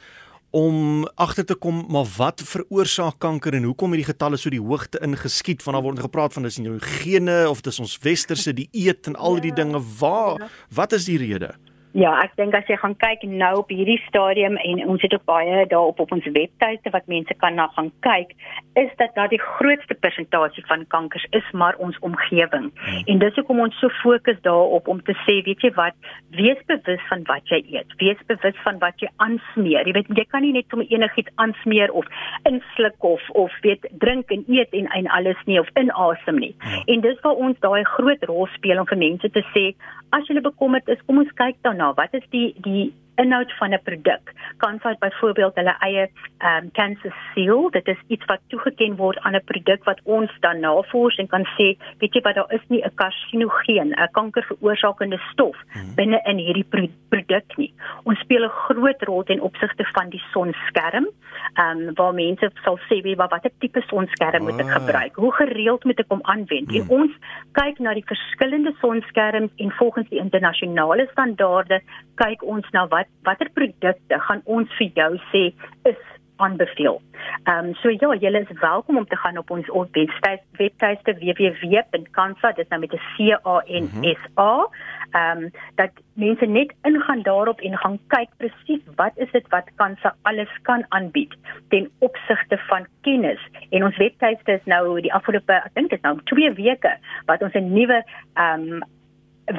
om 0.55 1.05
agter 1.15 1.45
te 1.45 1.55
kom 1.55 1.83
maar 1.93 2.07
wat 2.17 2.41
veroorsaak 2.41 3.19
kanker 3.21 3.53
en 3.53 3.67
hoekom 3.69 3.93
hierdie 3.93 4.09
getalle 4.09 4.37
so 4.37 4.49
die 4.49 4.61
hoogte 4.61 5.01
ingeskiet 5.05 5.63
van 5.63 5.77
daar 5.77 5.85
word 5.85 6.01
gepraat 6.01 6.33
van 6.33 6.47
dis 6.47 6.57
in 6.57 6.69
jou 6.71 6.79
gene 7.01 7.41
of 7.49 7.61
dis 7.61 7.79
ons 7.79 7.97
westerse 8.01 8.53
dieet 8.53 9.07
en 9.11 9.15
al 9.15 9.39
die 9.43 9.53
ja. 9.53 9.61
dinge 9.61 9.81
waar 9.99 10.39
ja. 10.41 10.49
wat 10.73 10.93
is 10.97 11.05
die 11.05 11.19
rede? 11.21 11.53
Ja, 11.53 11.78
ek 12.21 12.35
dink 12.37 12.53
as 12.53 12.67
jy 12.69 12.75
gaan 12.77 12.93
kyk 13.01 13.23
nou 13.25 13.63
op 13.63 13.71
hierdie 13.73 13.97
stadium 14.05 14.59
en 14.61 14.81
ons 14.93 15.01
het 15.01 15.13
ook 15.15 15.23
baie 15.25 15.63
daarop 15.71 15.99
op 16.03 16.11
ons 16.13 16.27
webtuiste 16.35 16.91
wat 16.93 17.07
mense 17.09 17.33
kan 17.41 17.55
na 17.57 17.65
gaan 17.73 17.89
kyk, 18.05 18.35
is 18.77 18.91
dat 19.01 19.15
daar 19.15 19.31
die 19.31 19.41
grootste 19.41 19.97
persentasie 19.97 20.63
van 20.69 20.85
kankers 20.93 21.25
is 21.33 21.47
maar 21.51 21.75
ons 21.81 21.97
omgewing. 22.05 22.69
Hmm. 22.75 23.01
En 23.09 23.19
dis 23.23 23.35
hoekom 23.35 23.63
ons 23.65 23.79
so 23.81 23.89
fokus 24.03 24.37
daarop 24.45 24.87
om 24.87 25.01
te 25.03 25.15
sê, 25.25 25.39
weet 25.47 25.65
jy 25.65 25.71
wat, 25.79 25.97
wees 26.37 26.61
bewus 26.69 27.01
van 27.09 27.25
wat 27.25 27.49
jy 27.49 27.63
eet. 27.73 27.97
Wees 27.97 28.21
bewus 28.29 28.61
van 28.63 28.77
wat 28.83 29.01
jy 29.01 29.09
aansmeer. 29.25 29.89
Jy 29.89 29.97
weet 29.97 30.13
jy 30.21 30.27
kan 30.29 30.45
nie 30.45 30.53
net 30.53 30.69
sommer 30.69 30.89
enigiets 30.93 31.33
aansmeer 31.41 31.89
of 31.89 32.05
insluk 32.45 33.01
of 33.01 33.25
of 33.33 33.55
weet 33.65 33.89
drink 34.03 34.29
en 34.35 34.45
eet 34.47 34.77
en 34.77 34.91
en 34.93 35.09
alles 35.17 35.41
nie 35.49 35.57
of 35.59 35.73
inasem 35.73 36.37
nie. 36.37 36.53
Hmm. 36.59 36.85
En 36.85 37.01
dis 37.07 37.25
waar 37.25 37.41
ons 37.47 37.65
daai 37.65 37.83
groot 37.95 38.29
rol 38.29 38.45
speel 38.53 38.77
om 38.77 38.87
vir 38.93 39.01
mense 39.07 39.33
te 39.33 39.43
sê, 39.55 39.71
as 40.13 40.29
jy 40.29 40.41
bekommerd 40.41 40.87
is, 40.89 41.01
kom 41.07 41.21
ons 41.21 41.33
kyk 41.37 41.57
dan 41.65 41.78
na 41.79 41.93
wat 41.95 42.13
is 42.19 42.27
die 42.29 42.49
die 42.65 42.93
inhoud 43.21 43.51
van 43.57 43.73
'n 43.73 43.81
produk. 43.83 44.23
Kansa 44.57 44.89
het 44.89 44.99
byvoorbeeld 44.99 45.55
hulle 45.55 45.75
eie 45.79 46.09
ehm 46.37 46.63
um, 46.63 46.71
cancer 46.71 47.13
seal. 47.33 47.69
Dit 47.69 47.87
is 47.87 48.01
iets 48.07 48.25
wat 48.25 48.39
toegeken 48.47 48.95
word 48.95 49.19
aan 49.19 49.35
'n 49.35 49.43
produk 49.43 49.83
wat 49.83 49.99
ons 50.03 50.31
dan 50.39 50.59
navors 50.59 51.17
en 51.17 51.27
kan 51.27 51.45
sê, 51.57 51.77
weet 51.99 52.13
jy 52.13 52.21
wat 52.21 52.35
daar 52.35 52.51
is 52.51 52.65
nie 52.67 52.83
'n 52.83 52.95
karsinogeen, 52.95 53.89
'n 53.91 54.09
kankerveroorsakende 54.11 55.19
stof 55.31 55.57
hmm. 55.69 55.95
binne 55.95 56.21
in 56.23 56.37
hierdie 56.37 56.69
pro 56.69 56.87
produk 57.09 57.57
nie. 57.57 57.73
Ons 58.03 58.19
speel 58.19 58.43
'n 58.43 58.57
groot 58.67 59.01
rol 59.01 59.23
ten 59.23 59.41
opsigte 59.41 59.85
van 59.93 60.09
die 60.09 60.23
sonskerm. 60.31 61.07
Ehm 61.53 61.77
um, 61.77 61.93
waar 61.93 62.13
mense 62.13 62.51
sal 62.63 62.79
sê, 62.87 63.01
"Wie 63.01 63.15
wat 63.15 63.31
watter 63.31 63.51
tipe 63.59 63.81
sonskerm 63.81 64.43
moet 64.43 64.59
ek 64.59 64.65
ah. 64.65 64.75
gebruik? 64.79 65.15
Hoe 65.15 65.33
gereeld 65.33 65.83
moet 65.83 65.99
ek 65.99 66.09
hom 66.09 66.21
aanwend?" 66.21 66.69
Hmm. 66.69 66.75
En 66.75 66.89
ons 66.89 67.11
kyk 67.51 67.79
na 67.79 67.93
die 67.93 68.05
verskillende 68.05 68.73
sonskerms 68.81 69.51
en 69.55 69.71
volgens 69.71 70.09
die 70.09 70.19
internasionale 70.19 71.07
standaarde 71.11 71.81
kyk 72.15 72.43
ons 72.43 72.69
na 72.71 72.87
wat 72.87 73.08
watter 73.23 73.49
produkte 73.53 74.19
gaan 74.27 74.41
ons 74.45 74.71
vir 74.77 74.91
jou 74.95 75.11
sê 75.31 75.43
is 75.83 76.01
aanbeveel. 76.39 77.01
Ehm 77.43 77.65
um, 77.65 77.73
so 77.81 77.89
ja, 77.89 78.15
julle 78.15 78.39
is 78.39 78.59
welkom 78.59 78.97
om 78.97 79.05
te 79.05 79.15
gaan 79.15 79.37
op 79.37 79.49
ons 79.51 79.67
webwerf 79.67 80.41
webtuiste 80.51 81.13
www.kansa 81.13 82.51
dit 82.51 82.69
nou 82.69 82.79
met 82.79 82.93
'n 82.93 83.01
C 83.15 83.31
A 83.45 83.61
N 83.81 83.87
S 84.01 84.23
A. 84.37 84.67
Ehm 85.11 85.43
um, 85.43 85.51
dat 85.75 85.91
mense 86.13 86.45
net 86.45 86.73
ingaan 86.83 87.21
daarop 87.21 87.59
en 87.59 87.77
gaan 87.77 87.99
kyk 88.07 88.29
presies 88.37 88.83
wat 88.95 89.11
is 89.15 89.31
dit 89.31 89.47
wat 89.49 89.71
Kansa 89.75 90.15
alles 90.21 90.53
kan 90.61 90.85
aanbied 90.89 91.35
ten 91.67 91.89
opsigte 91.99 92.57
van 92.57 92.87
kennis. 93.01 93.41
En 93.69 93.83
ons 93.83 93.97
webtuiste 93.97 94.51
is 94.51 94.65
nou 94.65 95.01
die 95.01 95.13
afgelope 95.13 95.53
ek 95.53 95.73
dink 95.73 95.89
dit 95.89 96.01
nou 96.01 96.19
2 96.23 96.53
weke 96.53 96.97
wat 97.25 97.41
ons 97.41 97.53
'n 97.53 97.73
nuwe 97.73 98.03
ehm 98.33 98.71
um, 98.71 98.83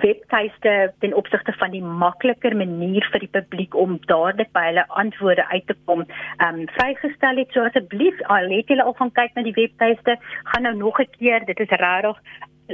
webtuiste 0.02 0.92
ten 0.98 1.14
opsigte 1.14 1.52
van 1.58 1.70
die 1.74 1.82
makliker 1.82 2.56
manier 2.56 3.06
vir 3.12 3.24
die 3.24 3.32
publiek 3.34 3.74
om 3.74 3.98
dadelik 4.06 4.52
by 4.56 4.64
hulle 4.68 4.84
antwoorde 5.02 5.46
uit 5.50 5.66
te 5.66 5.76
kom, 5.84 6.04
um, 6.46 6.62
vrygestel 6.76 7.42
het. 7.42 7.52
So 7.52 7.66
asseblief, 7.66 8.22
al 8.28 8.50
het 8.54 8.70
julle 8.70 8.86
al 8.86 8.96
gaan 8.98 9.12
kyk 9.12 9.34
na 9.34 9.42
die 9.46 9.56
webtuiste, 9.56 10.16
gaan 10.52 10.62
nou 10.62 10.74
nog 10.76 11.00
'n 11.00 11.10
keer. 11.18 11.44
Dit 11.44 11.60
is 11.60 11.68
regtig 11.68 12.16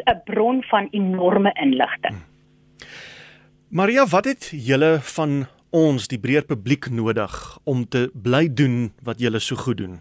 'n 0.05 0.21
bron 0.25 0.63
van 0.63 0.89
enorme 0.91 1.53
inligting. 1.63 2.17
Maria, 3.69 4.07
wat 4.07 4.25
het 4.25 4.53
julle 4.53 4.99
van 5.01 5.47
ons, 5.71 6.09
die 6.09 6.21
breër 6.21 6.45
publiek 6.45 6.91
nodig 6.91 7.59
om 7.65 7.89
te 7.89 8.11
bly 8.15 8.47
doen 8.49 8.93
wat 9.03 9.19
julle 9.19 9.39
so 9.39 9.57
goed 9.57 9.77
doen? 9.77 9.99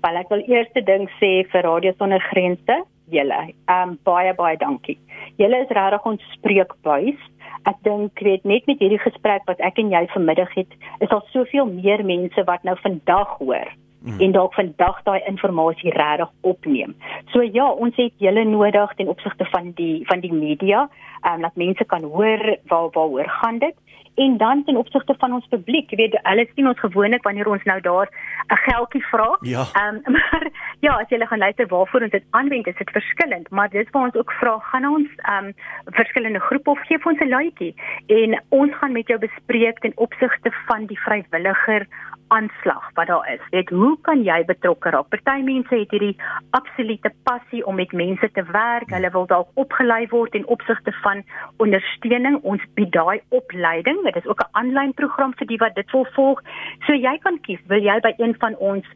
Wel, 0.00 0.16
ek 0.16 0.28
wil 0.28 0.44
eers 0.46 0.70
te 0.72 0.82
ding 0.86 1.08
sê 1.18 1.42
vir 1.50 1.66
Radio 1.66 1.92
Sonder 1.98 2.22
Grense, 2.30 2.84
julle. 3.14 3.40
Ehm 3.68 3.90
um, 3.94 3.98
baie 4.04 4.34
baie 4.34 4.56
dankie. 4.56 4.98
Julle 5.36 5.64
is 5.64 5.74
regtig 5.80 6.06
ons 6.06 6.30
spreekbuis. 6.36 7.26
Ek 7.66 7.76
dink 7.84 8.20
weet 8.22 8.44
net 8.44 8.66
met 8.66 8.80
hierdie 8.80 9.02
gesprek 9.02 9.44
wat 9.50 9.60
ek 9.60 9.78
en 9.82 9.90
jy 9.92 10.06
vanmiddag 10.14 10.54
het, 10.54 10.72
is 11.00 11.10
daar 11.10 11.24
soveel 11.32 11.66
meer 11.66 12.04
mense 12.04 12.44
wat 12.44 12.64
nou 12.64 12.76
vandag 12.84 13.36
hoor 13.42 13.68
mm. 14.02 14.20
en 14.20 14.32
dalk 14.32 14.54
vandag 14.54 15.02
daai 15.02 15.20
inligting 15.26 15.94
regtig 15.94 16.30
opneem. 16.40 16.94
So 17.32 17.42
ja, 17.42 17.70
ons 17.70 17.96
het 17.96 18.12
julle 18.16 18.44
nodig 18.44 18.94
ten 18.96 19.08
opsigte 19.08 19.44
van 19.50 19.72
die 19.74 20.06
van 20.06 20.20
die 20.20 20.32
media, 20.32 20.88
ehm 21.22 21.34
um, 21.34 21.40
dat 21.40 21.56
mense 21.56 21.84
kan 21.84 22.02
hoor 22.02 22.56
waar 22.66 22.90
waaroor 22.90 23.28
gaan 23.28 23.58
dit 23.58 23.74
en 24.18 24.36
dan 24.36 24.64
ten 24.64 24.76
opsigte 24.76 25.14
van 25.18 25.32
ons 25.32 25.46
publiek, 25.48 25.90
weet 25.90 26.12
jy, 26.16 26.20
hulle 26.22 26.46
sien 26.54 26.66
ons 26.66 26.80
gewoonlik 26.82 27.22
wanneer 27.22 27.46
ons 27.46 27.62
nou 27.70 27.80
daar 27.80 28.08
'n 28.54 28.60
geldjie 28.66 29.04
vra. 29.10 29.28
Ja. 29.40 29.64
Ehm 29.72 29.94
um, 29.94 30.12
maar 30.16 30.44
ja, 30.80 30.92
as 30.92 31.08
jy 31.08 31.26
gaan 31.26 31.38
luister 31.38 31.66
waarvoor 31.66 32.02
ons 32.02 32.10
dit 32.10 32.24
aanwend, 32.30 32.66
is 32.66 32.76
dit 32.76 32.90
verskillend, 32.90 33.50
maar 33.50 33.68
dis 33.70 33.90
waar 33.90 34.04
ons 34.04 34.14
ook 34.14 34.32
vra, 34.32 34.58
gaan 34.58 34.86
ons 34.88 35.08
ehm 35.16 35.44
um, 35.44 35.54
verskillende 35.84 36.40
groepe 36.40 36.70
of 36.70 36.86
gee 36.86 37.04
ons 37.04 37.20
'n 37.20 37.28
luitjie 37.28 37.74
en 38.06 38.42
ons 38.48 38.74
gaan 38.74 38.92
met 38.92 39.06
jou 39.06 39.18
bespreek 39.18 39.78
ten 39.78 39.92
opsigte 39.94 40.50
van 40.66 40.86
die 40.86 41.00
vrywilliger 41.00 41.86
aanslag 42.28 42.90
wat 42.94 43.06
daar 43.06 43.26
is. 43.32 43.42
Weet 43.50 43.70
hoe 43.70 43.96
kan 44.06 44.22
jy 44.22 44.44
betrokke 44.44 44.90
raak? 44.90 45.08
Party 45.08 45.42
mense 45.42 45.74
het 45.74 45.90
hierdie 45.90 46.16
absolute 46.50 47.12
passie 47.28 47.64
om 47.66 47.74
met 47.80 47.92
mense 47.92 48.30
te 48.32 48.44
werk. 48.52 48.90
Hulle 48.90 49.10
wil 49.10 49.26
dalk 49.26 49.48
opgelei 49.54 50.06
word 50.12 50.34
in 50.34 50.46
opsigte 50.46 50.92
van 51.02 51.22
ondersteuning. 51.56 52.40
Ons 52.42 52.64
bied 52.74 52.92
daai 52.92 53.20
opleiding. 53.28 54.02
Dit 54.04 54.16
is 54.16 54.26
ook 54.26 54.40
'n 54.40 54.52
aanlyn 54.52 54.94
program 54.94 55.34
vir 55.38 55.46
die 55.46 55.58
wat 55.58 55.74
dit 55.74 55.90
wil 55.90 56.06
volg. 56.12 56.42
So 56.86 56.92
jy 56.92 57.18
kan 57.18 57.40
kies, 57.40 57.60
wil 57.66 57.82
jy 57.82 58.00
by 58.00 58.14
een 58.16 58.34
van 58.38 58.56
ons 58.56 58.86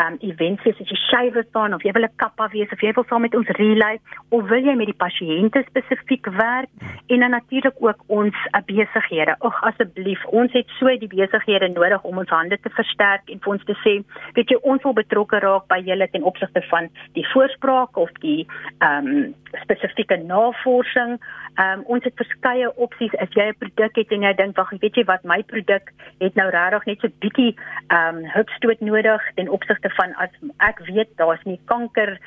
um 0.00 0.16
events 0.20 0.62
wees, 0.62 0.80
as 0.80 0.88
jy 0.88 0.96
shaver 0.96 1.44
staan 1.48 1.74
of 1.74 1.82
jy 1.82 1.92
wil 1.92 2.04
'n 2.04 2.16
kappa 2.16 2.48
wees 2.48 2.72
of 2.72 2.80
jy 2.80 2.92
wil 2.92 3.04
saam 3.08 3.20
met 3.20 3.34
ons 3.34 3.48
relay 3.48 3.98
of 4.30 4.48
wil 4.48 4.64
jy 4.64 4.74
met 4.74 4.86
die 4.86 5.02
pasiënte 5.04 5.64
spesifiek 5.68 6.26
werk 6.26 6.68
en 7.06 7.20
dan 7.20 7.30
natuurlik 7.30 7.76
ook 7.78 8.00
ons 8.06 8.34
uh, 8.52 8.60
besighede. 8.66 9.36
Ag 9.38 9.62
asseblief, 9.62 10.24
ons 10.26 10.52
het 10.52 10.68
so 10.78 10.86
die 10.86 11.08
besighede 11.08 11.68
nodig 11.68 12.02
om 12.02 12.18
ons 12.18 12.28
hande 12.28 12.58
te 12.60 12.70
versterk 12.82 13.30
en 13.32 13.42
vir 13.44 13.52
ons 13.54 13.68
te 13.68 13.76
sê, 13.82 13.94
weet 14.36 14.52
jy, 14.52 14.58
ons 14.62 14.82
wil 14.86 14.96
betrokke 14.98 15.40
raak 15.44 15.68
by 15.72 15.80
julle 15.86 16.08
ten 16.12 16.26
opsigte 16.28 16.62
van 16.70 16.90
die 17.18 17.26
voorspraak 17.32 17.96
of 17.96 18.12
die 18.24 18.42
ehm 18.80 19.14
um, 19.14 19.30
spesifieke 19.62 20.16
navorsing. 20.26 21.18
Ehm 21.60 21.80
um, 21.80 21.86
ons 21.96 22.04
het 22.08 22.16
verskeie 22.20 22.68
opsies 22.86 23.14
as 23.24 23.32
jy 23.38 23.48
'n 23.50 23.58
produk 23.62 23.96
het 24.00 24.12
en 24.12 24.28
jy 24.28 24.34
dink, 24.42 24.56
wag, 24.56 24.70
weet 24.84 24.96
jy 24.96 25.04
wat, 25.04 25.24
my 25.24 25.42
produk 25.42 25.92
het 26.20 26.34
nou 26.34 26.48
regtig 26.50 26.86
net 26.86 27.00
so 27.00 27.08
bietjie 27.24 27.52
ehm 27.88 28.16
um, 28.16 28.24
hupstoot 28.36 28.80
nodig 28.80 29.22
ten 29.34 29.48
opsigte 29.48 29.90
van 29.98 30.14
as 30.16 30.32
ek 30.58 30.80
weet 30.88 31.10
daar's 31.16 31.44
nie 31.44 31.60
kanker 31.66 32.18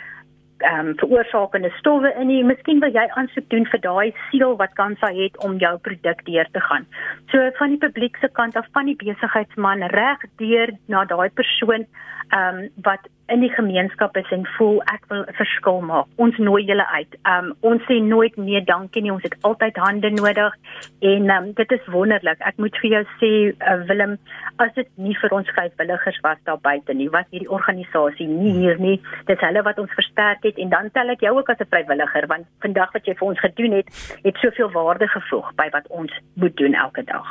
ehm 0.57 0.87
um, 0.87 0.93
veroorsakende 0.95 1.69
stowwe 1.79 2.13
in 2.19 2.27
nie. 2.27 2.43
Miskien 2.43 2.79
wil 2.79 2.93
jy 2.95 3.05
aansoek 3.19 3.49
doen 3.49 3.65
vir 3.71 3.81
daai 3.83 4.13
siel 4.29 4.55
wat 4.61 4.73
Kansa 4.79 5.11
het 5.13 5.37
om 5.43 5.57
jou 5.57 5.77
produk 5.87 6.23
deur 6.25 6.47
te 6.51 6.61
gaan. 6.67 6.87
So 7.31 7.49
van 7.59 7.75
die 7.75 7.81
publiek 7.81 8.17
se 8.21 8.29
kant 8.39 8.55
af 8.55 8.67
van 8.71 8.85
die 8.85 8.95
besigheidsman 8.95 9.83
reg 9.91 10.23
deur 10.37 10.71
na 10.87 11.05
daai 11.05 11.29
persoon 11.29 11.85
ehm 12.29 12.63
um, 12.63 12.69
wat 12.87 13.09
in 13.27 13.41
die 13.41 13.49
gemeenskap 13.49 14.17
is 14.17 14.29
en 14.35 14.45
voel 14.57 14.81
ek 14.93 15.05
wil 15.09 15.23
'n 15.23 15.33
verskil 15.33 15.81
maak. 15.81 16.07
Ons 16.15 16.37
nooi 16.37 16.63
julle 16.65 16.87
uit. 16.87 17.15
Um 17.33 17.55
ons 17.61 17.81
sê 17.89 18.01
nooit 18.01 18.37
nee 18.37 18.61
dankie 18.63 19.01
nie. 19.01 19.11
Ons 19.11 19.23
het 19.23 19.35
altyd 19.41 19.75
hande 19.75 20.09
nodig 20.09 20.53
en 20.99 21.29
um 21.37 21.53
dit 21.53 21.71
is 21.71 21.85
wonderlik. 21.85 22.39
Ek 22.39 22.57
moet 22.57 22.77
vir 22.81 22.89
jou 22.89 23.03
sê 23.21 23.31
uh, 23.71 23.87
Willem, 23.87 24.17
as 24.57 24.73
dit 24.73 24.87
nie 24.95 25.17
vir 25.21 25.33
ons 25.33 25.49
vrywilligers 25.49 26.19
was 26.21 26.37
daar 26.43 26.61
buite 26.61 26.93
nie, 26.93 27.09
was 27.09 27.25
hierdie 27.31 27.49
organisasie 27.49 28.27
nie 28.27 28.53
hier 28.53 28.79
nie. 28.79 29.01
Dit 29.25 29.37
is 29.37 29.47
hulle 29.47 29.63
wat 29.63 29.79
ons 29.79 29.93
versterk 29.93 30.43
het 30.43 30.57
en 30.57 30.69
dan 30.69 30.91
tel 30.91 31.09
ek 31.09 31.21
jou 31.21 31.37
ook 31.37 31.49
as 31.49 31.59
'n 31.59 31.71
vrywilliger 31.71 32.27
want 32.27 32.45
vandag 32.61 32.93
wat 32.93 33.05
jy 33.05 33.15
vir 33.15 33.27
ons 33.27 33.39
gedoen 33.39 33.71
het, 33.71 33.89
het 34.23 34.37
soveel 34.37 34.71
waarde 34.71 35.07
gevoeg 35.07 35.53
by 35.55 35.69
wat 35.71 35.87
ons 35.87 36.11
moet 36.35 36.57
doen 36.57 36.73
elke 36.73 37.03
dag. 37.03 37.25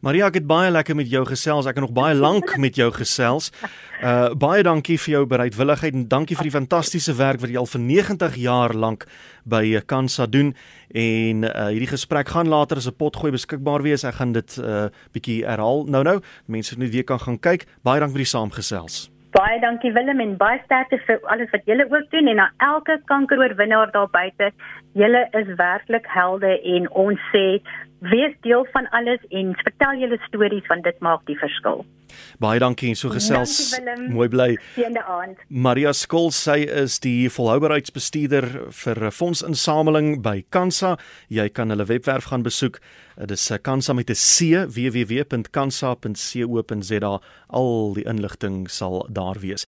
Maria, 0.00 0.30
ek 0.30 0.38
het 0.38 0.46
baie 0.48 0.70
lekker 0.72 0.96
met 0.96 1.10
jou 1.12 1.20
gesels. 1.28 1.66
Ek 1.68 1.76
het 1.76 1.84
nog 1.84 1.92
baie 1.92 2.14
lank 2.16 2.54
met 2.56 2.78
jou 2.80 2.86
gesels. 2.96 3.50
Uh 4.00 4.32
baie 4.32 4.62
dankie 4.64 4.96
vir 4.96 5.12
jou 5.12 5.20
bereidwilligheid 5.28 5.92
en 5.92 6.06
dankie 6.08 6.38
vir 6.38 6.48
die 6.48 6.54
fantastiese 6.54 7.12
werk 7.18 7.42
wat 7.42 7.52
jy 7.52 7.60
al 7.60 7.68
vir 7.68 7.82
90 7.84 8.38
jaar 8.40 8.72
lank 8.72 9.04
by 9.44 9.82
Kansa 9.84 10.24
doen. 10.24 10.54
En 10.96 11.44
uh 11.44 11.68
hierdie 11.68 11.90
gesprek 11.92 12.32
gaan 12.32 12.48
later 12.48 12.80
as 12.80 12.88
'n 12.88 12.96
potgooi 12.96 13.32
beskikbaar 13.36 13.84
wees. 13.84 14.04
Ek 14.04 14.14
gaan 14.24 14.32
dit 14.32 14.56
uh 14.56 14.88
bietjie 15.12 15.44
herhaal 15.44 15.84
nou-nou. 15.84 16.20
Mense 16.46 16.78
net 16.78 16.92
weer 16.96 17.04
kan 17.04 17.20
gaan 17.20 17.38
kyk. 17.38 17.68
Baie 17.84 18.00
dankie 18.00 18.16
vir 18.16 18.24
die 18.24 18.32
saamgesels. 18.32 19.10
Baie 19.36 19.60
dankie 19.60 19.92
Willem 19.92 20.20
en 20.20 20.36
baie 20.36 20.62
sterkte 20.64 20.98
vir 21.06 21.20
alles 21.28 21.50
wat 21.52 21.62
julle 21.66 21.84
ook 21.84 22.10
doen 22.10 22.26
en 22.26 22.38
aan 22.38 22.54
elke 22.56 23.00
kankeroorwinnaar 23.04 23.92
daar 23.92 24.08
buite. 24.10 24.50
Julle 24.92 25.28
is 25.32 25.54
werklik 25.56 26.06
helde 26.08 26.56
en 26.64 26.90
ons 26.90 27.20
sê 27.30 27.60
wees 28.00 28.34
deel 28.40 28.66
van 28.72 28.90
alles 28.90 29.20
en 29.28 29.54
vertel 29.54 29.94
julle 30.00 30.18
stories 30.26 30.66
want 30.66 30.84
dit 30.84 31.00
maak 31.00 31.26
die 31.28 31.38
verskil. 31.38 31.84
Baie 32.42 32.58
dankie 32.58 32.88
en 32.90 32.96
so 32.98 33.08
gesels. 33.12 33.70
Dankie, 33.70 34.08
Mooi 34.10 34.28
bly. 34.32 34.56
Seënde 34.74 35.02
aand. 35.04 35.38
Maria 35.48 35.92
Skol 35.94 36.30
sy 36.34 36.66
is 36.82 36.98
die 37.04 37.30
volhoubaarheidsbestuurder 37.32 38.46
vir 38.82 39.10
fondsinsameling 39.14 40.22
by 40.24 40.44
Kansa. 40.50 40.96
Jy 41.28 41.48
kan 41.54 41.70
hulle 41.70 41.86
webwerf 41.86 42.24
gaan 42.32 42.42
besoek. 42.46 42.80
Dit 43.20 43.30
is 43.36 43.50
Kansa 43.62 43.92
met 43.92 44.10
'n 44.10 44.14
C 44.14 44.40
www.kansa.co.za. 44.66 47.20
Al 47.48 47.94
die 47.94 48.04
inligting 48.04 48.70
sal 48.70 49.06
daar 49.10 49.38
wees. 49.40 49.66